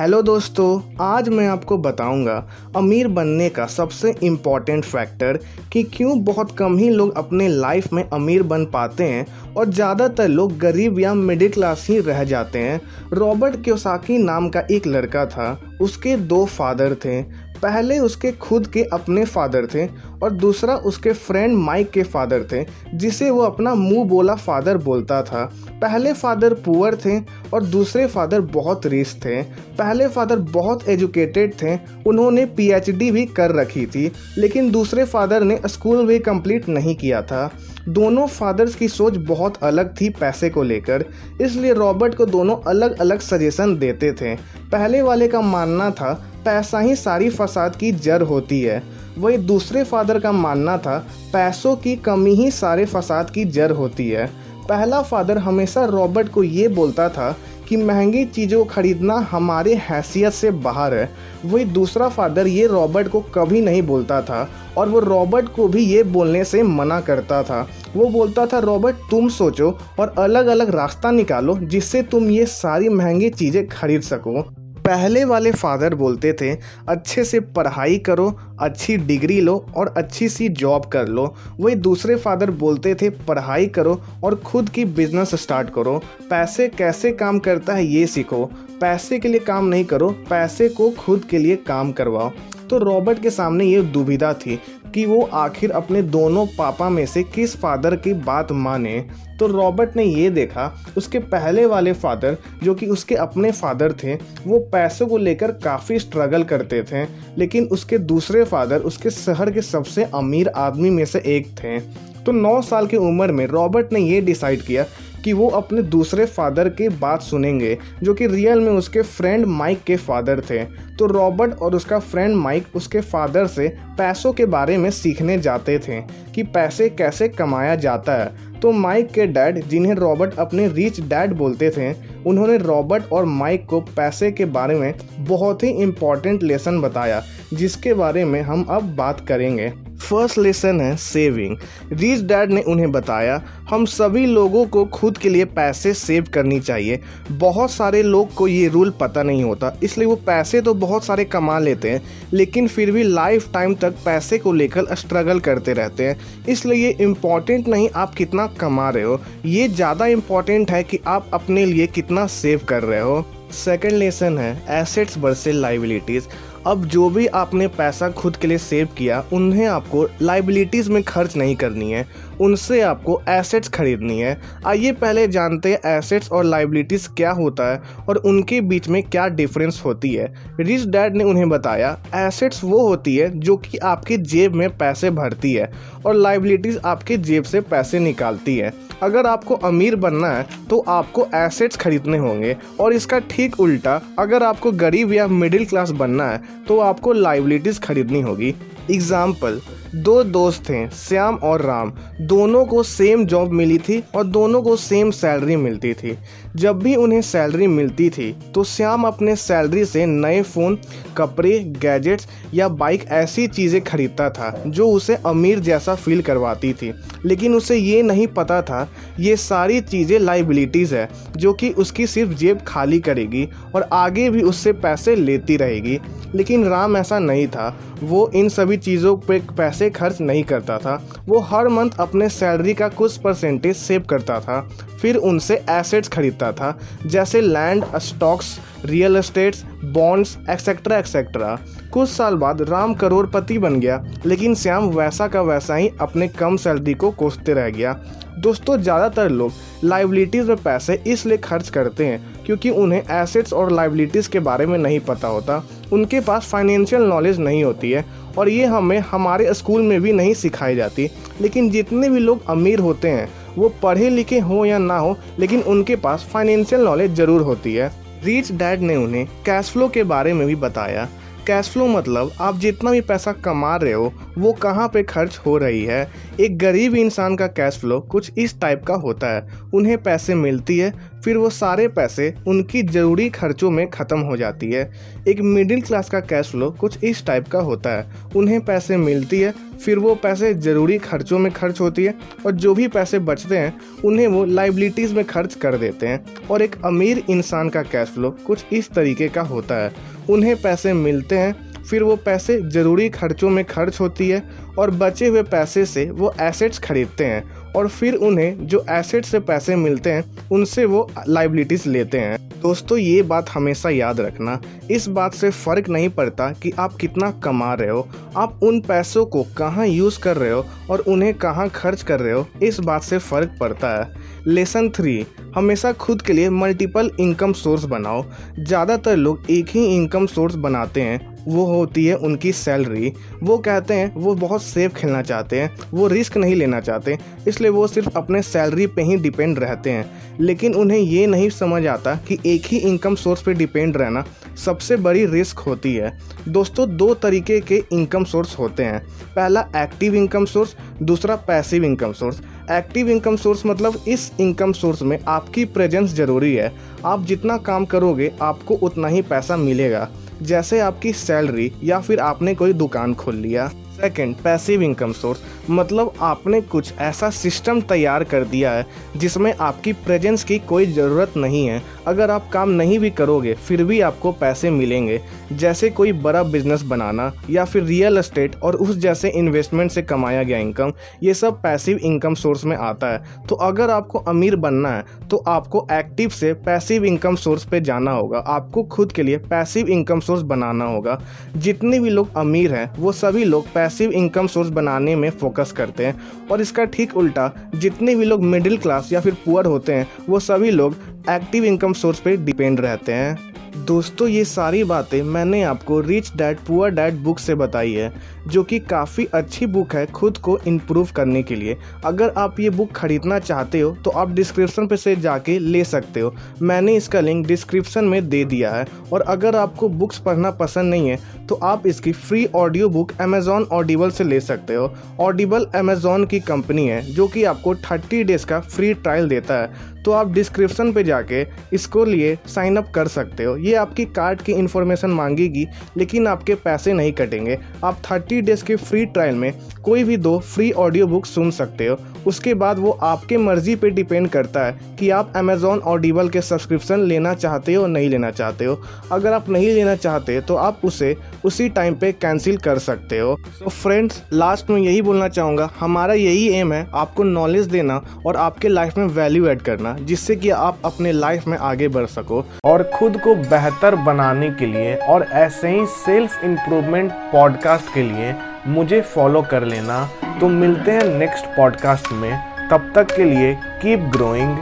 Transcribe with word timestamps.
Hello 0.00 0.20
दोस्तों, 0.22 0.80
आज 1.00 1.28
मैं 1.28 1.46
आपको 1.48 1.76
बताऊँगा 1.78 2.36
अमीर 2.76 3.08
बनने 3.08 3.48
का 3.50 3.66
सबसे 3.66 4.14
इंपॉर्टेंट 4.22 4.84
फैक्टर 4.84 5.38
कि 5.72 5.82
क्यों 5.96 6.18
बहुत 6.24 6.56
कम 6.58 6.76
ही 6.78 6.88
लोग 6.90 7.16
अपने 7.18 7.48
लाइफ 7.48 7.92
में 7.92 8.02
अमीर 8.04 8.42
बन 8.42 8.64
पाते 8.66 9.04
हैं 9.04 9.26
और 9.54 9.70
ज़्यादातर 9.70 10.28
लोग 10.28 10.56
गरीब 10.58 10.98
या 10.98 11.12
मिडिल 11.14 11.52
क्लास 11.52 11.86
ही 11.90 11.98
रह 12.00 12.24
जाते 12.24 12.58
हैं। 12.58 12.80
रॉबर्ट 13.12 13.62
क्योसाकी 13.64 14.18
नाम 14.18 14.48
का 14.48 14.62
एक 14.70 14.86
लड़का 14.86 15.26
था, 15.26 15.58
उसके 15.80 16.16
दो 16.16 16.44
फादर 16.46 16.94
थे। 16.94 17.22
पहले 17.62 17.98
उसके 17.98 18.30
खुद 18.32 18.66
के 18.66 18.82
अपने 18.92 19.24
फादर 19.26 19.66
थे 19.66 19.86
और 20.22 20.30
दूसरा 20.30 20.74
उसके 20.76 21.12
फ्रेंड 21.12 21.56
माइक 21.56 21.90
के 21.90 22.02
फादर 22.02 22.46
थे, 22.52 22.64
जिसे 22.94 23.30
वो 23.30 23.42
अपना 23.42 23.74
मुँह 23.74 24.04
बोला 24.04 24.34
फादर 24.34 24.76
बोलता 24.76 25.22
था। 25.22 25.44
पहले 25.82 26.12
फादर 26.12 26.54
पुअर 26.54 26.96
थे 26.96 27.18
और 27.54 27.64
दूसरे 27.64 28.06
फादर 28.06 28.40
बहुत 28.40 28.86
रिच 28.86 29.14
थे। 29.24 29.42
पहले 29.78 30.08
फादर 30.08 30.36
बहुत 30.36 30.88
एजुकेटेड 30.88 31.54
थे, 31.62 31.78
उन्होंने 32.06 32.44
पीएचडी 32.46 33.10
भी 33.10 33.24
कर 33.26 33.54
रखी 33.54 33.86
थी, 33.86 34.10
लेकिन 34.38 34.70
दूसरे 34.70 35.04
फादर 35.04 35.44
ने 35.44 35.60
स्कूल 35.66 36.06
भी 36.06 36.18
कंप्लीट 36.18 36.68
नहीं 36.68 36.96
किया 36.96 37.22
था। 37.22 37.50
दोनों 37.88 38.26
फादर्स 38.26 38.74
की 38.74 38.88
सोच 38.88 39.16
बहुत 39.16 39.62
अलग 39.62 39.94
थी 40.00 40.08
पैसे 40.10 40.50
को 40.50 40.62
लेकर, 40.62 41.04
इसलिए 41.40 41.72
रॉबर्ट 41.72 42.14
को 42.14 42.26
दोनों 42.26 42.56
अलग 42.66 42.98
अलग 42.98 43.20
सजेशन 43.20 43.76
देते 43.78 44.12
थे। 44.12 44.34
पहले 44.72 45.02
वाले 45.02 45.28
का 45.28 45.40
मानना 45.40 45.90
था, 45.90 46.12
पैसा 46.44 46.80
ही 46.80 46.96
सारी 46.96 47.30
फसाद 47.30 47.76
की 47.76 47.92
जड़ 47.92 48.22
होती 48.22 48.60
है। 48.62 48.99
वही 49.18 49.36
दूसरे 49.36 49.84
फादर 49.84 50.18
का 50.20 50.32
मानना 50.32 50.76
था, 50.78 50.98
पैसों 51.32 51.76
की 51.76 51.96
कमी 51.96 52.34
ही 52.34 52.50
सारे 52.50 52.84
फसाद 52.86 53.30
की 53.30 53.44
जड़ 53.44 53.72
होती 53.72 54.08
है। 54.08 54.26
पहला 54.68 55.02
फादर 55.02 55.38
हमेशा 55.38 55.84
रॉबर्ट 55.84 56.28
को 56.28 56.42
ये 56.42 56.68
बोलता 56.68 57.08
था 57.08 57.36
कि 57.68 57.76
महँगी 57.76 58.24
चीज़ों 58.24 58.64
खरीदना 58.64 59.14
हमारे 59.30 59.74
हैसियत 59.80 60.32
से 60.32 60.50
बाहर 60.50 60.94
है। 60.94 61.10
वही 61.44 61.64
दूसरा 61.64 62.08
फादर 62.08 62.46
ये 62.46 62.66
रॉबर्ट 62.66 63.08
को 63.08 63.20
कभी 63.34 63.60
नहीं 63.60 63.82
बोलता 63.82 64.20
था 64.22 64.48
और 64.78 64.88
वो 64.88 65.00
रॉबर्ट 65.00 65.48
को 65.48 65.68
भी 65.68 65.84
ये 65.84 66.02
बोलने 66.02 66.44
से 66.44 66.62
मना 66.62 67.00
करता 67.00 67.42
था। 67.42 67.66
वो 67.96 68.08
बोलता 68.08 68.46
था, 68.46 68.58
रॉबर्ट, 68.58 68.96
तुम 69.10 69.28
सोचो 69.28 69.76
और 70.00 70.14
अलग 70.18 70.46
अलग 70.46 70.74
रास्ता 70.74 71.10
निकालो 71.10 71.58
जिससे 71.58 72.02
तुम 72.02 72.30
ये 72.30 72.46
सारी 72.46 72.88
महँगी 72.88 73.30
चीज़ें 73.30 73.66
खरीद 73.68 74.02
सको। 74.02 74.42
पहले 74.90 75.24
वाले 75.24 75.50
फादर 75.52 75.94
बोलते 75.94 76.32
थे, 76.32 76.50
अच्छे 76.88 77.24
से 77.24 77.40
पढ़ाई 77.40 77.98
करो, 77.98 78.28
अच्छी 78.60 78.96
डिग्री 78.96 79.40
लो 79.40 79.54
और 79.76 79.92
अच्छी 79.96 80.28
सी 80.28 80.48
जॉब 80.48 80.84
कर 80.84 81.08
लो। 81.08 81.26
वही 81.60 81.74
दूसरे 81.74 82.16
फादर 82.16 82.50
बोलते 82.50 82.94
थे, 82.94 83.10
पढ़ाई 83.10 83.66
करो 83.66 84.00
और 84.24 84.34
खुद 84.36 84.68
की 84.68 84.84
बिज़नेस 84.84 85.34
स्टार्ट 85.34 85.70
करो। 85.70 85.96
पैसे 86.30 86.68
कैसे 86.68 87.12
काम 87.12 87.38
करता 87.38 87.74
है 87.74 87.86
ये 87.86 88.06
सीखो। 88.06 88.44
पैसे 88.80 89.18
के 89.18 89.28
लिए 89.28 89.40
काम 89.40 89.64
नहीं 89.64 89.84
करो, 89.84 90.10
पैसे 90.30 90.68
को 90.68 90.90
खुद 90.90 91.24
के 91.30 91.38
लिए 91.38 91.56
काम 91.56 91.92
करवाओ। 91.92 92.30
तो 92.70 92.78
रॉबर्ट 92.78 93.22
के 93.22 93.30
सामने 93.30 93.64
ये 93.64 93.82
दुविधा 93.82 94.32
थी 94.32 94.60
कि 94.94 95.06
वो 95.06 95.22
आखिर 95.32 95.70
अपने 95.70 96.02
दोनों 96.02 96.46
पापा 96.46 96.88
में 96.88 97.06
से 97.06 97.22
किस 97.22 97.56
फादर 97.56 97.96
की 97.96 98.12
बात 98.12 98.52
माने। 98.52 99.06
तो 99.38 99.46
रॉबर्ट 99.46 99.96
ने 99.96 100.04
ये 100.04 100.30
देखा, 100.30 100.84
उसके 100.96 101.18
पहले 101.18 101.66
वाले 101.66 101.92
फादर, 101.92 102.36
जो 102.62 102.74
कि 102.74 102.86
उसके 102.86 103.14
अपने 103.14 103.50
फादर 103.52 103.92
थे, 103.92 104.14
वो 104.46 104.58
पैसों 104.58 105.06
को 105.06 105.18
लेकर 105.18 105.52
काफ़ी 105.52 105.98
स्ट्रगल 105.98 106.42
करते 106.42 106.82
थे, 106.82 107.04
लेकिन 107.38 107.64
उसके 107.64 107.98
दूसरे 107.98 108.44
फादर, 108.44 108.78
उसके 108.78 109.10
शहर 109.10 109.50
के 109.50 109.62
सबसे 109.62 110.04
अमीर 110.04 110.48
आदमी 110.48 110.90
में 110.90 111.04
से 111.04 111.22
एक 111.26 111.46
थे। 111.46 111.78
तो 112.24 112.32
नौ 112.32 112.60
साल 112.62 112.86
की 112.86 112.96
उम्र 112.96 113.32
में 113.32 113.46
रॉबर्ट 113.46 113.92
ने 113.92 114.00
ये 114.00 114.20
डिसाइड 114.20 114.62
किया 114.62 114.84
कि 115.24 115.32
वो 115.32 115.48
अपने 115.48 115.82
दूसरे 115.82 116.24
फादर 116.26 116.68
की 116.68 116.88
बात 116.88 117.22
सुनेंगे, 117.22 117.76
जो 118.02 118.14
कि 118.14 118.26
रियल 118.26 118.60
में 118.60 118.72
उसके 118.72 119.02
फ्रेंड 119.02 119.46
माइक 119.46 119.82
के 119.82 119.96
फादर 119.96 120.40
थे। 120.40 120.64
तो 120.96 121.06
रॉबर्ट 121.06 121.54
और 121.54 121.74
उसका 121.74 121.98
फ्रेंड 121.98 122.34
माइक 122.36 122.66
उसके 122.76 123.00
फादर 123.00 123.46
से 123.46 123.68
पैसों 123.98 124.32
के 124.32 124.46
बारे 124.46 124.76
में 124.76 124.90
सीखने 124.90 125.38
जाते 125.38 125.78
थे 125.78 126.00
कि 126.34 126.42
पैसे 126.44 126.88
कैसे 126.88 127.28
कमाया 127.28 127.74
जाता 127.74 128.14
है। 128.14 128.48
तो 128.60 128.72
माइक 128.72 129.10
के 129.10 129.26
डैड 129.26 129.62
जिन्हें 129.64 129.94
रॉबर्ट 129.94 130.38
अपने 130.38 130.66
रिच 130.68 131.00
डैड 131.00 131.32
बोलते 131.32 131.70
थे, 131.70 131.92
उन्होंने 132.26 132.56
रॉबर्ट 132.58 133.12
और 133.12 133.24
माइक 133.24 133.64
को 133.66 133.80
पैसे 133.96 134.30
के 134.32 134.44
बारे 134.46 134.74
में 134.74 134.94
बहुत 135.18 135.62
ही 135.62 135.68
इंपॉर्टेंट 135.72 136.42
लेसन 136.42 136.80
बताया, 136.80 137.22
जिसके 137.54 137.94
बारे 137.94 138.24
में 138.24 138.40
हम 138.42 138.66
अब 138.70 138.94
बात 138.96 139.26
करेंगे। 139.28 139.72
फ़र्स्ट 140.00 140.38
लेसन 140.38 140.80
है 140.80 140.96
सेविंग 140.98 141.56
रिच 141.92 142.20
डैड 142.22 142.50
ने 142.50 142.62
उन्हें 142.62 142.90
बताया, 142.92 143.40
हम 143.70 143.84
सभी 143.86 144.24
लोगों 144.26 144.64
को 144.66 144.84
खुद 144.86 145.18
के 145.18 145.28
लिए 145.28 145.44
पैसे 145.46 145.92
सेव 145.94 146.26
करनी 146.34 146.60
चाहिए। 146.60 147.00
बहुत 147.32 147.70
सारे 147.70 148.02
लोग 148.02 148.34
को 148.34 148.48
ये 148.48 148.68
रूल 148.68 148.90
पता 149.00 149.22
नहीं 149.22 149.42
होता, 149.44 149.72
इसलिए 149.82 150.06
वो 150.06 150.16
पैसे 150.16 150.60
तो 150.60 150.74
बहुत 150.76 151.04
सारे 151.04 151.24
कमा 151.26 151.58
लेते 151.58 151.90
हैं, 151.90 152.02
लेकिन 152.32 152.68
फिर 152.68 152.90
भी 152.90 153.02
लाइफ 153.02 153.52
टाइम 153.52 153.74
तक 153.74 153.94
पैसे 154.04 154.38
को 154.38 154.52
लेकर 154.52 154.94
स्ट्रगल 154.96 155.40
करते 155.40 155.72
रहते 155.72 156.06
हैं। 156.06 156.44
इसलिए 156.48 156.78
ये 156.78 156.96
इंपॉर्टेंट 157.00 157.68
नहीं, 157.68 157.88
आप 157.90 158.14
कितना 158.14 158.46
कमा 158.60 158.88
रहे 158.90 159.04
हो। 159.04 159.20
ये 159.46 159.68
ज़्यादा 159.68 160.06
इंपॉर्टेंट 160.08 160.70
है 160.70 160.82
कि 160.84 160.98
आप 161.06 161.30
अपने 161.34 161.66
लिए 161.66 161.86
कितना 161.88 162.26
सेव 162.28 162.60
कर 162.68 162.82
रहे 162.82 163.00
हो। 163.00 163.24
सेकेंड 163.54 163.92
लेसन 163.92 164.38
है 164.38 164.80
एसेट्स 164.80 165.18
वर्सेस 165.18 165.54
लाइबिलिटीज़ 165.54 166.26
अब 166.66 166.84
जो 166.84 167.08
भी 167.10 167.26
आपने 167.26 167.66
पैसा 167.68 168.08
खुद 168.10 168.36
के 168.36 168.46
लिए 168.46 168.58
सेव 168.58 168.88
किया, 168.98 169.22
उन्हें 169.32 169.66
आपको 169.66 170.06
लाइबिलिटीज़ 170.22 170.90
में 170.90 171.02
खर्च 171.02 171.36
नहीं 171.36 171.54
करनी 171.56 171.90
है। 171.90 172.06
उनसे 172.40 172.80
आपको 172.80 173.20
एसेट्स 173.28 173.68
खरीदनी 173.68 174.18
है। 174.18 174.36
आइए 174.66 174.92
पहले 174.92 175.26
जानते 175.28 175.72
हैं 175.72 175.96
एसेट्स 175.98 176.30
और 176.32 176.44
लाइबिलिटीज़ 176.44 177.08
क्या 177.08 177.30
होता 177.30 177.70
है 177.72 177.80
और 178.08 178.16
उनके 178.16 178.60
बीच 178.60 178.88
में 178.88 179.02
क्या 179.02 179.26
डिफरेंस 179.28 179.80
होती 179.84 180.10
है। 180.10 180.26
रिच 180.60 180.84
डैड 180.86 181.16
ने 181.16 181.24
उन्हें 181.24 181.48
बताया 181.48 181.96
एसेट्स 182.16 182.62
वो 182.64 182.86
होती 182.88 183.16
है 183.16 183.28
जो 183.38 183.56
कि 183.56 183.78
आपके 183.78 184.16
जेब 184.16 184.54
में 184.54 184.68
पैसे 184.78 185.10
भरती 185.10 185.52
है 185.52 185.70
और 186.06 186.14
लाइबिलिटीज़ 186.14 186.78
आपके 186.84 187.16
जेब 187.18 187.44
से 187.44 187.60
पैसे 187.60 187.98
निकालती 187.98 188.56
है। 188.56 188.72
अगर 189.02 189.26
आपको 189.26 189.54
अमीर 189.56 189.96
बनना 189.96 190.28
है 190.28 190.46
तो 190.70 190.78
आपको 190.88 191.26
एसेट्स 191.34 191.76
खरीदने 191.76 192.18
होंगे। 192.18 192.56
और 192.80 192.92
इसका 192.92 193.18
ठीक 193.30 193.60
उल्टा, 193.60 194.00
अगर 194.18 194.42
आपको 194.42 194.72
गरीब 194.72 195.12
या 195.12 195.26
मिडिल 195.28 195.64
क्लास 195.64 195.90
बनना 195.92 196.24
है 196.24 196.49
तो 196.68 196.78
आपको 196.80 197.12
लाइबिलिटीज़ 197.12 197.80
खरीदनी 197.80 198.20
होगी। 198.20 198.54
एग्ज़ाम्पल 198.90 199.60
दो 199.94 200.22
दोस्त 200.24 200.62
थे, 200.62 200.88
श्याम 200.88 201.34
और 201.34 201.62
राम। 201.62 201.92
दोनों 202.20 202.64
को 202.64 202.82
सेम 202.82 203.24
जॉब 203.24 203.52
मिली 203.52 203.78
थी 203.78 204.02
और 204.14 204.24
दोनों 204.26 204.60
को 204.62 204.76
सेम 204.76 205.10
सैलरी 205.10 205.56
मिलती 205.56 205.92
थी। 205.94 206.16
जब 206.56 206.78
भी 206.78 206.94
उन्हें 206.96 207.20
सैलरी 207.22 207.66
मिलती 207.66 208.08
थी 208.10 208.30
तो 208.54 208.64
श्याम 208.64 209.04
अपने 209.04 209.34
सैलरी 209.36 209.84
से 209.84 210.04
नए 210.06 210.40
फ़ोन 210.42 210.78
कपड़े 211.16 211.58
गैजेट्स 211.80 212.26
या 212.54 212.68
बाइक 212.68 213.04
ऐसी 213.04 213.46
चीज़ें 213.46 213.80
खरीदता 213.84 214.28
था, 214.30 214.62
जो 214.66 214.88
उसे 214.88 215.14
अमीर 215.26 215.58
जैसा 215.58 215.94
फील 215.94 216.22
करवाती 216.22 216.72
थी। 216.72 216.92
लेकिन 217.24 217.54
उसे 217.54 217.76
ये 217.76 218.02
नहीं 218.02 218.26
पता 218.26 218.60
था, 218.62 218.88
ये 219.20 219.36
सारी 219.36 219.80
चीज़ें 219.80 220.18
लाइबिलिटीज़ 220.18 220.94
है, 220.94 221.08
जो 221.36 221.52
कि 221.52 221.70
उसकी 221.70 222.06
सिर्फ़ 222.06 222.32
जेब 222.32 222.60
खाली 222.66 223.00
करेगी 223.00 223.48
और 223.74 223.88
आगे 223.92 224.30
भी 224.30 224.42
उससे 224.42 224.72
पैसे 224.72 225.16
लेती 225.16 225.56
रहेगी। 225.56 225.98
लेकिन 226.34 226.64
राम 226.64 226.96
ऐसा 226.96 227.18
नहीं 227.18 227.46
था। 227.46 227.76
वो 228.02 228.30
इन 228.34 228.48
सभी 228.48 228.76
चीज़ों 228.76 229.16
पर 229.16 229.38
पैसे 229.56 229.79
खर्च 229.90 230.20
नहीं 230.20 230.42
करता 230.44 230.78
था। 230.78 230.94
वो 231.26 231.38
हर 231.38 231.68
मंथ 231.68 231.90
अपने 232.00 232.28
सैलरी 232.28 232.74
का 232.74 232.88
कुछ 232.88 233.16
परसेंटेज 233.16 233.76
सेव 233.76 234.02
करता 234.02 234.40
था। 234.40 234.60
फिर 235.02 235.16
उनसे 235.16 235.64
एसेट्स 235.70 236.08
खरीदता 236.08 236.52
था, 236.52 236.78
जैसे 237.06 237.40
land 237.40 237.84
stocks 237.96 238.58
real 238.84 239.16
estates 239.16 239.64
bonds 239.84 240.36
etcetera 240.50 240.98
etcetera 240.98 241.58
कुछ 241.92 242.08
साल 242.08 242.34
बाद 242.36 242.60
राम 242.62 242.94
करोड़पति 242.94 243.58
बन 243.58 243.78
गया, 243.80 244.02
लेकिन 244.26 244.54
श्याम 244.54 244.88
वैसा 244.88 245.28
का 245.28 245.42
वैसा 245.42 245.74
ही 245.74 245.90
अपने 246.00 246.28
कम 246.28 246.56
सैलरी 246.56 246.94
को 246.94 247.10
कोसते 247.10 247.52
रह 247.52 247.68
गया। 247.70 247.92
दोस्तों, 248.38 248.76
ज़्यादातर 248.76 249.30
लोग 249.30 249.52
लाइबिलिटीज़ 249.84 250.48
में 250.48 250.56
पैसे 250.56 251.00
इसलिए 251.06 251.38
खर्च 251.38 251.68
करते 251.68 252.06
हैं, 252.06 252.44
क्योंकि 252.46 252.70
उन्हें 252.70 253.02
एसेट्स 253.12 253.52
और 253.52 253.72
लाइबिलिटीज़ 253.72 254.28
के 254.30 254.40
बारे 254.40 254.66
में 254.66 254.78
नहीं 254.78 255.00
पता 255.00 255.28
होता। 255.28 255.62
उनके 255.92 256.20
पास 256.20 256.48
फाइनेंशियल 256.52 257.02
नॉलेज 257.02 257.38
नहीं 257.38 257.62
होती 257.64 257.90
है, 257.90 258.04
और 258.38 258.48
ये 258.48 258.64
हमें 258.64 258.98
हमारे 259.00 259.52
स्कूल 259.54 259.82
में 259.82 260.00
भी 260.00 260.12
नहीं 260.12 260.34
सिखाई 260.34 260.76
जाती। 260.76 261.08
लेकिन 261.40 261.70
जितने 261.70 262.08
भी 262.08 262.18
लोग 262.18 262.44
अमीर 262.48 262.78
होते 262.78 263.08
हैं, 263.08 263.28
वो 263.56 263.68
पढ़े 263.82 264.10
लिखे 264.10 264.38
हों 264.38 264.64
या 264.66 264.78
ना 264.78 264.98
हो, 264.98 265.16
लेकिन 265.38 265.62
उनके 265.62 265.96
पास 265.96 266.28
फाइनेंशियल 266.32 266.82
नॉलेज 266.82 267.14
ज़रूर 267.14 267.40
होती 267.40 267.74
है। 267.74 267.90
रिच 268.24 268.52
डैड 268.52 268.80
ने 268.80 268.96
उन्हें 268.96 269.26
कैश 269.46 269.70
फ्लो 269.70 269.88
के 269.88 270.02
बारे 270.02 270.32
में 270.32 270.46
भी 270.46 270.54
बताया। 270.54 271.08
कैश 271.46 271.68
फ्लो 271.68 271.86
मतलब 271.86 272.32
आप 272.40 272.58
जितना 272.58 272.90
भी 272.90 273.00
पैसा 273.00 273.32
कमा 273.32 273.76
रहे 273.76 273.92
हो, 273.92 274.12
वो 274.38 274.52
कहाँ 274.52 274.88
पे 274.88 275.02
खर्च 275.02 275.40
हो 275.46 275.58
रही 275.58 275.84
है? 275.84 276.10
एक 276.40 276.58
गरीब 276.58 276.94
इंसान 276.94 277.36
का 277.36 277.46
कैश 277.46 277.78
फ्लो 277.78 278.00
कुछ 278.00 278.32
इस 278.38 278.60
टाइप 278.60 278.84
का 278.84 278.94
होता 278.94 279.26
है। 279.26 279.48
उन्हें 279.74 280.02
पैसे 280.02 280.34
मिलती 280.34 280.78
है 280.78 281.09
फिर 281.24 281.36
वो 281.36 281.50
सारे 281.50 281.86
पैसे 281.88 282.32
उनकी 282.46 282.82
ज़रूरी 282.82 283.28
खर्चों 283.30 283.70
में 283.70 283.88
ख़त्म 283.90 284.18
हो 284.20 284.36
जाती 284.36 284.70
है। 284.72 284.90
एक 285.28 285.40
मिडिल 285.40 285.80
क्लास 285.80 286.10
का 286.10 286.20
कैश 286.20 286.50
फ्लो 286.50 286.70
कुछ 286.70 287.04
इस 287.04 287.24
टाइप 287.26 287.48
का 287.48 287.58
होता 287.58 287.90
है। 287.90 288.06
उन्हें 288.36 288.60
पैसे 288.60 288.96
मिलती 288.96 289.40
है, 289.40 289.54
फिर 289.84 289.98
वो 289.98 290.14
पैसे 290.14 290.52
ज़रूरी 290.54 290.98
खर्चों 290.98 291.38
में 291.38 291.52
खर्च 291.52 291.80
होती 291.80 292.04
है 292.04 292.14
और 292.46 292.52
जो 292.52 292.74
भी 292.74 292.88
पैसे 292.88 293.18
बचते 293.18 293.58
हैं, 293.58 293.78
उन्हें 294.04 294.26
वो 294.26 294.44
लाइबिलिटीज़ 294.44 295.14
में 295.14 295.24
खर्च 295.24 295.54
कर 295.54 295.76
देते 295.76 296.06
हैं। 296.06 296.24
और 296.50 296.62
एक 296.62 296.76
अमीर 296.84 297.22
इंसान 297.30 297.68
का 297.68 297.82
कैश 297.82 298.08
फ्लो 298.08 298.30
कुछ 298.46 298.64
इस 298.72 298.90
तरीके 298.90 299.28
का 299.28 299.42
होता 299.42 299.74
है। 299.74 299.92
उन्हें 300.30 300.56
पैसे 300.62 300.92
मिलते 300.92 301.38
हैं, 301.38 301.54
फिर 301.82 302.02
वो 302.02 302.16
पैसे 302.16 302.60
ज़रूरी 302.62 303.08
खर्चों 303.08 303.48
में 303.50 303.64
खर्च 303.64 304.00
होती 304.00 304.28
है 304.28 304.42
और 304.78 304.90
बचे 304.90 305.26
हुए 305.26 305.42
पैसे 305.42 305.84
से 305.86 306.04
वो 306.10 306.32
एसेट्स 306.40 306.78
खरीदते 306.78 307.24
हैं। 307.24 307.59
और 307.76 307.88
फिर 307.88 308.14
उन्हें 308.14 308.66
जो 308.66 308.84
एसेट 308.90 309.24
से 309.24 309.38
पैसे 309.40 309.76
मिलते 309.76 310.12
हैं, 310.12 310.24
उनसे 310.52 310.84
वो 310.84 311.08
लाइबिलिटीज़ 311.28 311.88
लेते 311.88 312.18
हैं। 312.18 312.38
दोस्तों, 312.62 312.98
ये 312.98 313.22
बात 313.22 313.48
हमेशा 313.48 313.90
याद 313.90 314.20
रखना। 314.20 314.60
इस 314.90 315.06
बात 315.08 315.34
से 315.34 315.50
फ़र्क 315.50 315.88
नहीं 315.88 316.08
पड़ता 316.08 316.50
कि 316.52 316.72
आप 316.78 316.96
कितना 316.96 317.30
कमा 317.44 317.72
रहे 317.74 317.88
हो। 317.88 318.06
आप 318.36 318.60
उन 318.62 318.80
पैसों 318.80 319.24
को 319.26 319.42
कहाँ 319.58 319.86
यूज़ 319.86 320.18
कर 320.20 320.36
रहे 320.36 320.50
हो 320.50 320.64
और 320.90 321.00
उन्हें 321.00 321.32
कहाँ 321.34 321.68
खर्च 321.68 322.02
कर 322.02 322.20
रहे 322.20 322.32
हो, 322.32 322.46
इस 322.62 322.80
बात 322.80 323.02
से 323.02 323.18
फ़र्क 323.18 323.56
पड़ता 323.60 323.98
है। 323.98 324.28
लेसन 324.46 324.88
थ्री 324.90 325.24
हमेशा 325.54 325.92
खुद 325.92 326.22
के 326.22 326.32
लिए 326.32 326.50
मल्टीपल 326.50 327.10
इनकम 327.20 327.52
सोर्स 327.52 327.84
बनाओ। 327.84 328.24
ज़्यादातर 328.58 329.16
लोग 329.16 329.50
एक 329.50 329.68
ही 329.68 329.84
इनकम 329.86 330.26
सोर्स 330.26 330.54
बनाते 330.56 331.00
हैं 331.00 331.29
वो 331.48 331.64
होती 331.66 332.06
है 332.06 332.14
उनकी 332.14 332.52
सैलरी। 332.52 333.12
वो 333.42 333.58
कहते 333.58 333.94
हैं, 333.94 334.14
वो 334.14 334.34
बहुत 334.34 334.62
सेफ़ 334.62 334.92
खेलना 334.92 335.22
चाहते 335.22 335.60
हैं, 335.60 335.76
वो 335.94 336.06
रिस्क 336.06 336.36
नहीं 336.36 336.54
लेना 336.54 336.80
चाहते, 336.80 337.18
इसलिए 337.48 337.70
वो 337.70 337.86
सिर्फ़ 337.86 338.10
अपने 338.16 338.42
सैलरी 338.42 338.86
पे 338.86 339.02
ही 339.02 339.16
डिपेंड 339.16 339.58
रहते 339.58 339.90
हैं। 339.90 340.10
लेकिन 340.40 340.74
उन्हें 340.74 340.98
ये 340.98 341.26
नहीं 341.26 341.50
समझ 341.50 341.86
आता 341.86 342.14
कि 342.14 342.38
एक 342.46 342.62
ही 342.66 342.78
इनकम 342.78 343.14
सोर्स 343.14 343.42
पे 343.42 343.54
डिपेंड 343.54 343.96
रहना 343.96 344.24
सबसे 344.64 344.96
बड़ी 344.96 345.26
रिस्क 345.26 345.58
होती 345.58 345.94
है। 345.94 346.18
दोस्तों, 346.48 346.96
दो 346.96 347.14
तरीके 347.14 347.60
के 347.60 347.82
इनकम 347.92 348.24
सोर्स 348.24 348.58
होते 348.58 348.82
हैं। 348.82 349.06
पहला, 349.36 349.60
एक्टिव 349.76 350.14
इनकम 350.14 350.44
सोर्स, 350.44 350.76
दूसरा, 351.02 351.36
passive 351.36 351.84
income 351.84 352.12
source. 352.12 352.40
Active 352.70 353.08
income 353.08 353.36
source 353.36 353.66
मतलब 353.66 354.04
इस 354.08 354.32
इनकम 354.40 354.72
सोर्स 354.72 355.02
में 355.02 355.18
आपकी 355.28 355.64
प्रेजेंस 355.64 356.10
ज़रूरी 356.10 356.54
है। 356.54 356.72
आप 357.04 357.24
जितना 357.24 357.56
काम 357.56 357.84
करोगे, 357.84 358.32
आपको 358.42 358.74
उतना 358.74 359.08
ही 359.08 359.22
पैसा 359.22 359.56
मिलेगा। 359.56 360.08
जैसे 360.42 360.80
आपकी 360.80 361.12
सैलरी 361.12 361.70
या 361.84 362.00
फिर 362.00 362.20
आपने 362.20 362.54
कोई 362.54 362.72
दुकान 362.72 363.14
खोल 363.14 363.34
लिया। 363.34 363.66
सेकेंड 363.96 364.34
पैसिव 364.36 364.82
इनकम 364.82 365.12
सोर्स 365.12 365.40
मतलब 365.70 366.12
आपने 366.20 366.60
कुछ 366.60 366.92
ऐसा 366.98 367.28
सिस्टम 367.30 367.80
तैयार 367.80 368.24
कर 368.24 368.44
दिया 368.44 368.72
है 368.72 368.86
जिसमें 369.16 369.52
आपकी 369.54 369.92
प्रेजेंस 370.04 370.44
की 370.44 370.58
कोई 370.58 370.86
ज़रूरत 370.92 371.36
नहीं 371.36 371.66
है। 371.66 371.82
अगर 372.06 372.30
आप 372.30 372.48
काम 372.52 372.70
नहीं 372.70 372.98
भी 372.98 373.10
करोगे, 373.10 373.54
फिर 373.56 373.84
भी 373.84 374.00
आपको 374.00 374.32
पैसे 374.32 374.70
मिलेंगे। 374.70 375.20
जैसे 375.52 375.90
कोई 375.90 376.12
बड़ा 376.12 376.42
बिज़नेस 376.42 376.82
बनाना 376.82 377.32
या 377.50 377.64
फिर 377.64 377.82
रियल 377.82 378.18
एस्टेट 378.18 378.56
और 378.56 378.76
उस 378.76 378.96
जैसे 378.96 379.28
इन्वेस्टमेंट 379.30 379.90
से 379.90 380.02
कमाया 380.02 380.42
गया 380.42 380.58
इनकम 380.58 380.92
ये 381.22 381.34
सब 381.34 381.60
पैसिव 381.62 381.98
इनकम 381.98 382.34
सोर्स 382.34 382.64
में 382.64 382.76
आता 382.76 383.12
है। 383.12 383.22
तो 383.48 383.54
अगर 383.56 383.90
आपको 383.90 384.18
अमीर 384.20 384.56
बनना 384.56 384.88
है 384.88 385.04
तो 385.30 385.36
आपको 385.48 385.86
एक्टिव 385.92 386.28
से 386.30 386.52
पैसिव 386.62 387.04
इनकम 387.04 387.36
सोर्स 387.36 387.64
पे 387.64 387.80
जाना 387.80 388.12
होगा। 388.12 388.38
आपको 388.38 388.82
खुद 388.84 389.12
के 389.12 389.22
लिए 389.22 389.38
पैसिव 389.40 389.88
इनकम 389.88 390.20
सोर्स 390.20 390.42
बनाना 390.42 390.84
होगा। 390.84 391.20
जितने 391.56 392.00
भी 392.00 392.10
लोग 392.10 392.36
अमीर 392.36 392.74
हैं, 392.74 392.90
वो 392.98 393.12
सभी 393.12 393.44
लोग 393.44 393.72
पैसिव 393.72 394.10
इनकम 394.12 394.46
सोर्स 394.46 394.68
बनाने 394.70 395.16
में 395.16 395.30
फोकस 395.30 395.72
करते 395.72 396.06
हैं। 396.06 396.20
और 396.50 396.60
इसका 396.60 396.84
ठीक 396.84 397.16
उल्टा, 397.16 397.50
जितने 397.74 398.14
भी 398.16 398.24
लोग 398.24 398.42
मिडिल 398.42 398.76
क्लास 398.76 399.12
या 399.12 399.20
फिर 399.20 399.34
पुअर 399.44 399.66
होते 399.66 399.92
हैं, 399.92 400.06
वो 400.28 400.40
सभी 400.40 400.70
लोग 400.70 400.96
एक्टिव 401.30 401.64
इनकम 401.64 401.92
सोर्स 402.00 402.20
पे 402.20 402.36
डिपेंड 402.36 402.80
रहते 402.80 403.12
हैं। 403.12 403.38
दोस्तों, 403.86 404.26
ये 404.28 404.44
सारी 404.44 404.82
बातें 404.84 405.22
मैंने 405.22 405.62
आपको 405.62 405.98
rich 406.00 406.30
dad 406.36 406.58
poor 406.58 406.90
dad 406.90 407.14
book 407.14 407.38
से 407.38 407.54
बताई 407.54 407.92
है, 407.92 408.12
जो 408.48 408.62
कि 408.62 408.78
काफ़ी 408.80 409.24
अच्छी 409.34 409.66
बुक 409.66 409.94
है 409.94 410.04
खुद 410.06 410.38
को 410.38 410.58
इम्प्रूव 410.66 411.08
करने 411.16 411.42
के 411.42 411.56
लिए। 411.56 411.76
अगर 412.04 412.32
आप 412.36 412.58
ये 412.60 412.70
बुक 412.70 412.92
खरीदना 412.92 413.38
चाहते 413.38 413.80
हो 413.80 413.90
तो 414.04 414.10
आप 414.10 414.30
डिस्क्रिप्शन 414.30 414.86
पे 414.86 414.96
से 414.96 415.14
जाके 415.16 415.58
ले 415.58 415.84
सकते 415.84 416.20
हो। 416.20 416.34
मैंने 416.62 416.96
इसका 416.96 417.20
लिंक 417.20 417.46
डिस्क्रिप्शन 417.46 418.04
में 418.04 418.28
दे 418.28 418.44
दिया 418.44 418.70
है। 418.70 418.86
और 419.12 419.20
अगर 419.20 419.56
आपको 419.56 419.88
बुक्स 419.88 420.18
पढ़ना 420.18 420.50
पसंद 420.50 420.90
नहीं 420.90 421.08
है 421.08 421.18
तो 421.48 421.54
आप 421.54 421.86
इसकी 421.86 422.12
free 422.12 422.46
audio 422.54 422.88
book 422.88 423.12
Amazon 423.20 423.66
Audible 423.72 424.10
से 424.10 424.24
ले 424.24 424.40
सकते 424.40 424.74
हो। 424.74 424.92
ऑडिबल 425.20 425.64
अमेजॉन 425.74 426.26
की 426.26 426.40
कंपनी 426.40 426.86
है, 426.88 427.00
जो 427.04 427.28
कि 427.28 427.44
आपको 427.44 427.74
थर्टी 427.76 428.22
डेज़ 428.24 428.46
का 428.46 428.60
फ्री 428.60 428.92
ट्रायल 428.94 429.28
देता 429.28 429.54
है। 429.54 429.98
तो 430.04 430.12
आप 430.12 430.32
डिस्क्रिप्शन 430.32 430.92
पे 430.92 431.04
जाके 431.04 431.46
इसको 431.72 432.04
लिए 432.04 432.36
साइन 432.46 432.76
अप 432.76 432.90
कर 432.94 433.08
सकते 433.08 433.44
हो। 433.44 433.56
ये 433.56 433.74
आपकी 433.76 434.04
कार्ड 434.06 434.42
की 434.42 434.52
इन्फॉर्मेशन 434.52 435.10
मांगेगी, 435.10 435.66
लेकिन 435.96 436.26
आपके 436.26 436.54
पैसे 436.56 436.92
नहीं 436.92 437.12
कटेंगे। 437.12 437.58
आप 437.84 438.02
30 438.02 438.40
डेज़ 438.42 438.64
के 438.64 438.76
फ्री 438.76 439.04
ट्रायल 439.06 439.34
में 439.34 439.52
कोई 439.84 440.04
भी 440.04 440.16
दो 440.18 440.38
फ्री 440.38 440.70
ऑडियो 440.72 441.06
बुक 441.06 441.26
सुन 441.26 441.50
सकते 441.50 441.86
हो। 441.86 441.96
उसके 442.26 442.54
बाद 442.54 442.78
वो 442.78 442.90
आपके 442.92 443.36
मर्ज़ी 443.36 443.74
पे 443.76 443.90
डिपेंड 443.90 444.28
करता 444.28 444.64
है 444.66 444.96
कि 444.98 445.08
आप 445.10 445.32
अमेज़ॉन 445.36 445.78
ऑडिबल 445.80 446.28
के 446.28 446.40
सब्सक्रिप्शन 446.40 447.00
लेना 447.00 447.34
चाहते 447.34 447.74
हो, 447.74 447.86
नहीं 447.86 448.08
लेना 448.10 448.30
चाहते 448.30 448.64
हो। 448.64 448.82
अगर 449.12 449.32
आप 449.32 449.48
नहीं 449.50 449.70
लेना 449.70 449.94
चाहते 449.96 450.40
तो 450.40 450.54
आप 450.56 450.80
उसे 450.84 451.16
उसी 451.44 451.68
टाइम 451.70 451.94
पे 451.94 452.12
कैंसिल 452.12 452.56
कर 452.58 452.78
सकते 452.78 453.18
हो। 453.18 453.34
तो 453.58 453.70
फ्रेंड्स 453.70 454.22
लास्ट 454.32 454.70
में 454.70 454.78
यही 454.78 455.02
बोलना 455.02 455.28
चाहूँगा, 455.28 455.70
हमारा 455.80 456.14
यही 456.14 456.48
एम 456.50 456.72
है 456.72 456.86
आपको 456.94 457.22
नॉलेज 457.24 457.66
देना 457.66 458.00
और 458.26 458.36
आपके 458.38 458.68
लाइफ 458.68 458.98
में 458.98 459.06
वैल्यू 459.06 459.48
ऐड 459.48 459.62
करना, 459.94 460.06
जिससे 460.06 460.36
कि 460.36 460.50
आप 460.50 460.78
अपने 460.84 461.12
लाइफ 461.12 461.46
में 461.46 461.58
आगे 461.58 461.88
बढ़ 461.88 462.06
सको 462.06 462.44
और 462.64 462.82
खुद 462.82 463.20
को 463.20 463.34
बेहतर 463.34 463.94
बनाने 463.94 464.50
के 464.50 464.66
लिए 464.66 464.96
और 464.96 465.22
ऐसे 465.22 465.68
ही 465.68 465.86
सेल्फ 465.86 466.44
इम्प्रूवमेंट 466.44 467.12
पॉडकास्ट 467.12 467.94
के 467.94 468.02
लिए 468.02 468.34
मुझे 468.66 469.00
फॉलो 469.00 469.42
कर 469.42 469.62
लेना। 469.62 470.10
तो 470.40 470.48
मिलते 470.48 470.90
हैं 470.90 471.04
नेक्स्ट 471.04 471.44
पॉडकास्ट 471.44 472.12
में। 472.12 472.50
तब 472.70 472.92
तक 472.94 473.16
के 473.16 473.24
लिए 473.24 473.54
कीप 473.64 473.98
ग्रोइंग 473.98 474.58